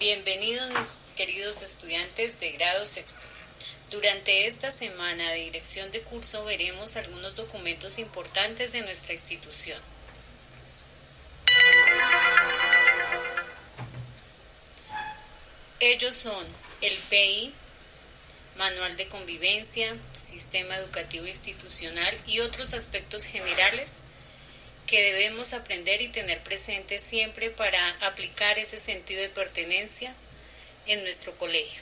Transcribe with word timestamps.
Bienvenidos 0.00 0.70
mis 0.70 1.12
queridos 1.14 1.60
estudiantes 1.60 2.40
de 2.40 2.52
grado 2.52 2.86
sexto. 2.86 3.26
Durante 3.90 4.46
esta 4.46 4.70
semana 4.70 5.30
de 5.32 5.40
dirección 5.40 5.92
de 5.92 6.00
curso 6.00 6.42
veremos 6.46 6.96
algunos 6.96 7.36
documentos 7.36 7.98
importantes 7.98 8.72
de 8.72 8.80
nuestra 8.80 9.12
institución. 9.12 9.78
Ellos 15.80 16.14
son 16.14 16.46
el 16.80 16.96
PI, 16.96 17.52
Manual 18.56 18.96
de 18.96 19.06
Convivencia, 19.06 19.94
Sistema 20.14 20.76
Educativo 20.76 21.26
Institucional 21.26 22.18
y 22.24 22.40
otros 22.40 22.72
aspectos 22.72 23.24
generales 23.24 24.00
que 24.90 25.00
debemos 25.00 25.52
aprender 25.52 26.02
y 26.02 26.08
tener 26.08 26.40
presente 26.40 26.98
siempre 26.98 27.50
para 27.50 27.90
aplicar 28.00 28.58
ese 28.58 28.76
sentido 28.76 29.22
de 29.22 29.28
pertenencia 29.28 30.12
en 30.88 31.04
nuestro 31.04 31.32
colegio. 31.38 31.80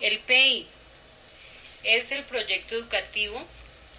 El 0.00 0.18
PI 0.18 0.66
es 1.84 2.10
el 2.10 2.24
proyecto 2.24 2.74
educativo 2.74 3.40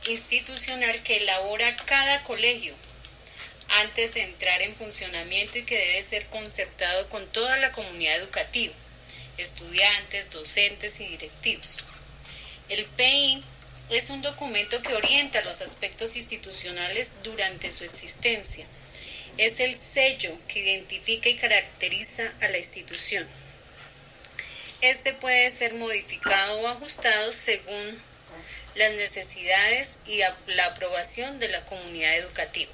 institucional 0.10 1.02
que 1.04 1.18
elabora 1.18 1.74
cada 1.78 2.24
colegio 2.24 2.76
antes 3.70 4.16
de 4.16 4.24
entrar 4.24 4.62
en 4.64 4.76
funcionamiento 4.76 5.60
y 5.60 5.64
que 5.64 5.78
debe 5.78 6.04
ser 6.04 6.26
concertado 6.26 7.08
con 7.08 7.26
toda 7.28 7.56
la 7.56 7.72
comunidad 7.72 8.18
educativa, 8.18 8.74
estudiantes, 9.38 10.30
docentes 10.30 11.00
y 11.00 11.08
directivos. 11.08 11.78
El 12.68 12.84
PI 12.84 13.46
es 13.92 14.10
un 14.10 14.22
documento 14.22 14.82
que 14.82 14.94
orienta 14.96 15.42
los 15.42 15.62
aspectos 15.62 16.16
institucionales 16.16 17.12
durante 17.24 17.72
su 17.74 17.84
existencia. 17.84 18.66
Es 19.38 19.60
el 19.60 19.76
sello 19.76 20.34
que 20.48 20.60
identifica 20.60 21.28
y 21.28 21.36
caracteriza 21.36 22.32
a 22.40 22.48
la 22.48 22.58
institución. 22.58 23.28
Este 24.80 25.14
puede 25.14 25.50
ser 25.50 25.74
modificado 25.74 26.62
o 26.62 26.68
ajustado 26.70 27.32
según 27.34 28.02
las 28.76 28.94
necesidades 28.94 29.98
y 30.06 30.20
la 30.48 30.66
aprobación 30.66 31.40
de 31.40 31.50
la 31.50 31.66
comunidad 31.66 32.16
educativa. 32.16 32.72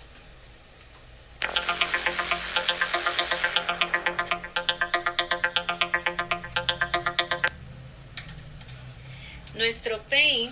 Nuestro 9.56 10.00
PI 10.04 10.52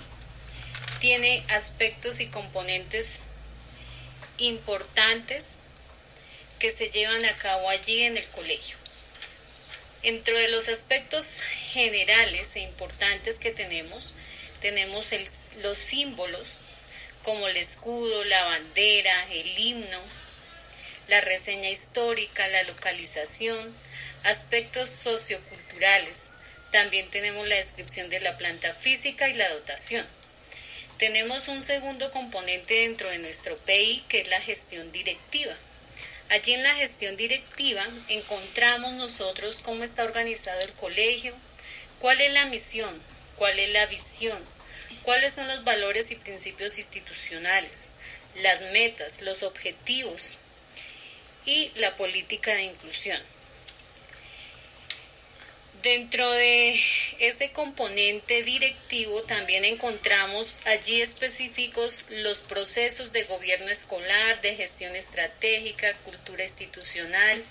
tiene 1.06 1.46
aspectos 1.50 2.20
y 2.20 2.26
componentes 2.30 3.20
importantes 4.40 5.60
que 6.58 6.72
se 6.72 6.90
llevan 6.90 7.24
a 7.26 7.38
cabo 7.38 7.70
allí 7.70 8.06
en 8.06 8.18
el 8.18 8.28
colegio. 8.30 8.76
Dentro 10.02 10.36
de 10.36 10.48
los 10.48 10.68
aspectos 10.68 11.44
generales 11.74 12.56
e 12.56 12.62
importantes 12.62 13.38
que 13.38 13.52
tenemos, 13.52 14.14
tenemos 14.62 15.12
los 15.62 15.78
símbolos 15.78 16.58
como 17.22 17.48
el 17.50 17.58
escudo, 17.58 18.24
la 18.24 18.44
bandera, 18.46 19.28
el 19.32 19.60
himno, 19.60 20.02
la 21.08 21.22
reseña 21.22 21.70
histórica, 21.70 22.48
la 22.48 22.64
localización, 22.64 23.76
aspectos 24.24 24.90
socioculturales. 24.90 26.32
También 26.72 27.08
tenemos 27.12 27.48
la 27.48 27.58
descripción 27.58 28.10
de 28.10 28.22
la 28.22 28.36
planta 28.40 28.74
física 28.74 29.30
y 29.30 29.36
la 29.36 29.48
dotación. 29.54 30.04
Tenemos 30.98 31.50
un 31.50 31.62
segundo 31.62 32.10
componente 32.12 32.74
dentro 32.74 33.10
de 33.10 33.18
nuestro 33.18 33.58
PI 33.58 34.06
que 34.08 34.22
es 34.22 34.30
la 34.30 34.40
gestión 34.40 34.94
directiva. 34.94 35.54
Allí 36.30 36.54
en 36.54 36.64
la 36.64 36.74
gestión 36.76 37.18
directiva 37.18 37.86
encontramos 38.08 38.94
nosotros 38.94 39.60
cómo 39.62 39.84
está 39.84 40.06
organizado 40.06 40.62
el 40.62 40.72
colegio, 40.72 41.36
cuál 42.00 42.22
es 42.22 42.32
la 42.32 42.46
misión, 42.46 43.02
cuál 43.36 43.60
es 43.60 43.70
la 43.72 43.86
visión, 43.88 44.42
cuáles 45.04 45.34
son 45.34 45.48
los 45.50 45.66
valores 45.66 46.12
y 46.12 46.16
principios 46.16 46.78
institucionales, 46.78 47.92
las 48.36 48.62
metas, 48.72 49.22
los 49.22 49.44
objetivos 49.44 50.38
y 51.46 51.72
la 51.76 51.98
política 51.98 52.54
de 52.54 52.64
inclusión. 52.64 53.22
Dentro 55.86 56.28
de 56.32 56.82
ese 57.20 57.52
componente 57.52 58.42
directivo 58.42 59.22
también 59.22 59.66
encontramos 59.66 60.58
allí 60.66 61.00
específicos 61.00 62.06
los 62.10 62.42
procesos 62.42 63.12
de 63.12 63.26
gobierno 63.26 63.70
escolar, 63.70 64.42
de 64.42 64.56
gestión 64.56 64.96
estratégica, 64.96 65.96
cultura 65.98 66.42
institucional, 66.42 67.44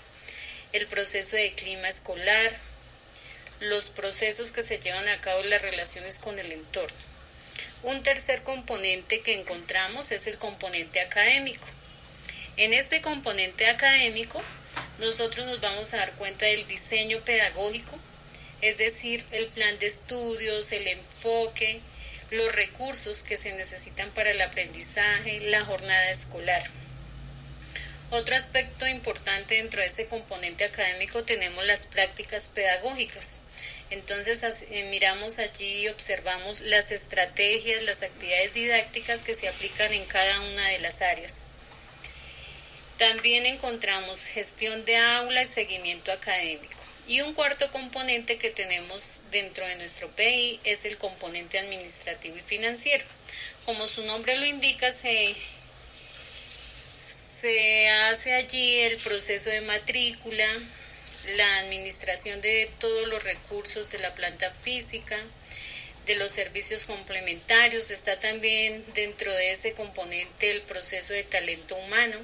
el 0.73 0.85
proceso 0.87 1.37
de 1.37 1.53
clima 1.53 1.87
escolar, 1.87 2.51
los 3.61 3.89
procesos 3.89 4.51
que 4.51 4.63
se 4.63 4.79
llevan 4.79 5.07
a 5.07 5.21
cabo 5.21 5.39
en 5.39 5.51
las 5.51 5.61
relaciones 5.61 6.19
con 6.19 6.37
el 6.37 6.51
entorno. 6.51 6.97
Un 7.83 8.03
tercer 8.03 8.43
componente 8.43 9.21
que 9.21 9.39
encontramos 9.39 10.11
es 10.11 10.27
el 10.27 10.37
componente 10.39 10.99
académico. 10.99 11.67
En 12.57 12.73
este 12.73 13.01
componente 13.01 13.67
académico, 13.67 14.43
nosotros 14.99 15.45
nos 15.47 15.61
vamos 15.61 15.93
a 15.93 15.97
dar 15.99 16.11
cuenta 16.15 16.45
del 16.47 16.67
diseño 16.67 17.21
pedagógico, 17.21 17.97
es 18.61 18.77
decir, 18.77 19.23
el 19.31 19.47
plan 19.47 19.77
de 19.79 19.87
estudios, 19.87 20.71
el 20.71 20.87
enfoque, 20.87 21.81
los 22.31 22.51
recursos 22.53 23.23
que 23.23 23.37
se 23.37 23.53
necesitan 23.53 24.09
para 24.11 24.31
el 24.31 24.41
aprendizaje, 24.41 25.39
la 25.41 25.63
jornada 25.65 26.09
escolar. 26.09 26.63
Otro 28.11 28.35
aspecto 28.35 28.87
importante 28.87 29.55
dentro 29.55 29.81
de 29.81 29.87
ese 29.87 30.05
componente 30.05 30.63
académico 30.63 31.23
tenemos 31.23 31.65
las 31.65 31.85
prácticas 31.85 32.49
pedagógicas. 32.49 33.41
Entonces 33.89 34.43
eh, 34.71 34.87
miramos 34.89 35.37
allí 35.39 35.83
y 35.83 35.87
observamos 35.89 36.61
las 36.61 36.91
estrategias, 36.91 37.83
las 37.83 38.03
actividades 38.03 38.53
didácticas 38.53 39.21
que 39.21 39.33
se 39.33 39.47
aplican 39.47 39.91
en 39.93 40.05
cada 40.05 40.39
una 40.41 40.69
de 40.69 40.79
las 40.79 41.01
áreas. 41.01 41.47
También 42.97 43.45
encontramos 43.45 44.25
gestión 44.25 44.85
de 44.85 44.97
aula 44.97 45.41
y 45.41 45.45
seguimiento 45.45 46.11
académico. 46.11 46.84
Y 47.07 47.21
un 47.21 47.33
cuarto 47.33 47.69
componente 47.71 48.37
que 48.37 48.49
tenemos 48.49 49.21
dentro 49.31 49.65
de 49.67 49.75
nuestro 49.75 50.09
PI 50.11 50.59
es 50.63 50.85
el 50.85 50.97
componente 50.97 51.59
administrativo 51.59 52.37
y 52.37 52.41
financiero. 52.41 53.05
Como 53.65 53.87
su 53.87 54.03
nombre 54.05 54.37
lo 54.37 54.45
indica, 54.45 54.91
se, 54.91 55.35
se 57.41 57.89
hace 57.89 58.33
allí 58.33 58.79
el 58.81 58.97
proceso 58.97 59.49
de 59.51 59.61
matrícula, 59.61 60.47
la 61.35 61.59
administración 61.59 62.41
de 62.41 62.71
todos 62.79 63.07
los 63.07 63.23
recursos 63.23 63.91
de 63.91 63.99
la 63.99 64.13
planta 64.15 64.51
física, 64.63 65.17
de 66.05 66.15
los 66.15 66.31
servicios 66.31 66.85
complementarios, 66.85 67.91
está 67.91 68.19
también 68.19 68.83
dentro 68.93 69.31
de 69.33 69.51
ese 69.51 69.73
componente 69.73 70.51
el 70.51 70.61
proceso 70.63 71.13
de 71.13 71.23
talento 71.23 71.75
humano 71.75 72.19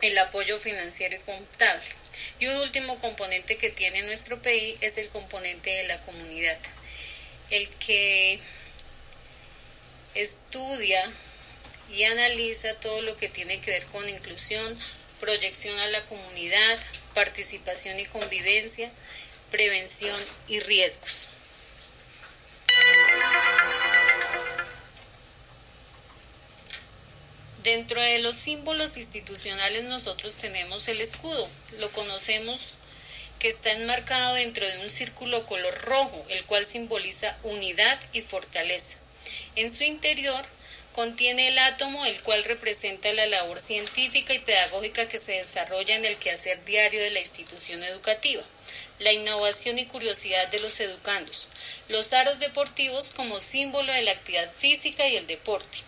el 0.00 0.16
apoyo 0.18 0.58
financiero 0.58 1.16
y 1.16 1.18
contable. 1.18 1.86
Y 2.40 2.46
un 2.46 2.56
último 2.56 2.98
componente 3.00 3.56
que 3.56 3.70
tiene 3.70 4.02
nuestro 4.02 4.40
PI 4.40 4.76
es 4.80 4.98
el 4.98 5.08
componente 5.08 5.70
de 5.70 5.88
la 5.88 6.00
comunidad, 6.02 6.58
el 7.50 7.68
que 7.70 8.40
estudia 10.14 11.02
y 11.90 12.04
analiza 12.04 12.74
todo 12.80 13.00
lo 13.02 13.16
que 13.16 13.28
tiene 13.28 13.60
que 13.60 13.70
ver 13.70 13.84
con 13.86 14.08
inclusión, 14.08 14.78
proyección 15.20 15.78
a 15.78 15.86
la 15.86 16.04
comunidad, 16.04 16.78
participación 17.14 17.98
y 17.98 18.06
convivencia, 18.06 18.90
prevención 19.50 20.18
y 20.48 20.60
riesgos. 20.60 21.28
Dentro 27.68 28.00
de 28.00 28.20
los 28.20 28.34
símbolos 28.34 28.96
institucionales 28.96 29.84
nosotros 29.84 30.36
tenemos 30.36 30.88
el 30.88 31.02
escudo. 31.02 31.46
Lo 31.80 31.92
conocemos 31.92 32.78
que 33.38 33.48
está 33.48 33.70
enmarcado 33.72 34.36
dentro 34.36 34.66
de 34.66 34.78
un 34.78 34.88
círculo 34.88 35.44
color 35.44 35.74
rojo, 35.82 36.24
el 36.30 36.42
cual 36.46 36.64
simboliza 36.64 37.36
unidad 37.42 38.00
y 38.14 38.22
fortaleza. 38.22 38.96
En 39.54 39.70
su 39.70 39.84
interior 39.84 40.42
contiene 40.94 41.48
el 41.48 41.58
átomo, 41.58 42.06
el 42.06 42.18
cual 42.22 42.42
representa 42.44 43.12
la 43.12 43.26
labor 43.26 43.60
científica 43.60 44.32
y 44.32 44.38
pedagógica 44.38 45.06
que 45.06 45.18
se 45.18 45.32
desarrolla 45.32 45.94
en 45.94 46.06
el 46.06 46.16
quehacer 46.16 46.64
diario 46.64 47.02
de 47.02 47.10
la 47.10 47.20
institución 47.20 47.84
educativa, 47.84 48.42
la 49.00 49.12
innovación 49.12 49.78
y 49.78 49.84
curiosidad 49.84 50.48
de 50.48 50.60
los 50.60 50.80
educandos, 50.80 51.50
los 51.90 52.14
aros 52.14 52.38
deportivos 52.38 53.12
como 53.12 53.40
símbolo 53.40 53.92
de 53.92 54.04
la 54.04 54.12
actividad 54.12 54.50
física 54.50 55.06
y 55.06 55.18
el 55.18 55.26
deporte, 55.26 55.78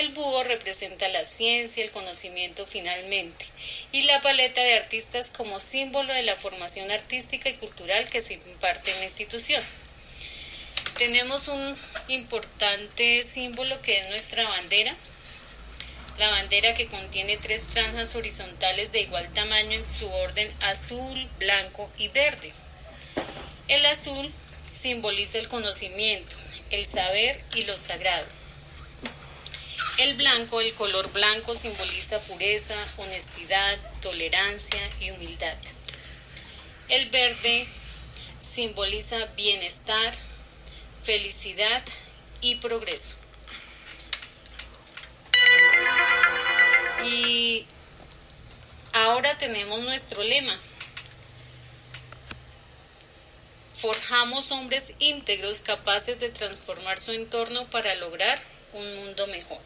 el 0.00 0.08
búho 0.12 0.42
representa 0.42 1.06
la 1.08 1.24
ciencia, 1.24 1.84
el 1.84 1.92
conocimiento 1.92 2.66
finalmente, 2.66 3.46
y 3.92 4.02
la 4.02 4.20
paleta 4.22 4.60
de 4.60 4.74
artistas 4.74 5.30
como 5.30 5.60
símbolo 5.60 6.12
de 6.12 6.22
la 6.22 6.34
formación 6.34 6.90
artística 6.90 7.48
y 7.48 7.54
cultural 7.54 8.08
que 8.08 8.20
se 8.20 8.34
imparte 8.34 8.90
en 8.90 8.98
la 8.98 9.04
institución. 9.04 9.62
Tenemos 10.98 11.46
un 11.46 11.76
importante 12.08 13.22
símbolo 13.22 13.80
que 13.82 13.98
es 13.98 14.08
nuestra 14.10 14.48
bandera, 14.48 14.94
La 16.18 16.30
bandera 16.30 16.74
que 16.74 16.86
contiene 16.86 17.36
tres 17.38 17.66
franjas 17.66 18.14
horizontales 18.14 18.92
de 18.92 19.00
igual 19.00 19.28
tamaño 19.32 19.72
en 19.72 19.84
su 19.84 20.08
orden 20.08 20.48
azul, 20.60 21.28
blanco 21.40 21.90
y 21.98 22.06
verde. 22.08 22.52
El 23.66 23.84
azul 23.86 24.32
simboliza 24.64 25.38
el 25.38 25.48
conocimiento, 25.48 26.36
el 26.70 26.86
saber 26.86 27.42
y 27.56 27.64
lo 27.64 27.76
sagrado. 27.76 28.26
El 29.96 30.14
blanco, 30.14 30.60
el 30.60 30.74
color 30.74 31.12
blanco 31.12 31.54
simboliza 31.54 32.18
pureza, 32.22 32.74
honestidad, 32.96 33.78
tolerancia 34.02 34.80
y 34.98 35.12
humildad. 35.12 35.56
El 36.88 37.10
verde 37.10 37.68
simboliza 38.40 39.24
bienestar, 39.36 40.14
felicidad 41.04 41.82
y 42.40 42.56
progreso. 42.56 43.14
Y 47.04 47.64
ahora 48.92 49.38
tenemos 49.38 49.80
nuestro 49.80 50.24
lema. 50.24 50.58
Forjamos 53.76 54.50
hombres 54.50 54.92
íntegros 54.98 55.60
capaces 55.60 56.18
de 56.18 56.30
transformar 56.30 56.98
su 56.98 57.12
entorno 57.12 57.64
para 57.66 57.94
lograr 57.96 58.40
un 58.72 58.96
mundo 58.96 59.28
mejor. 59.28 59.60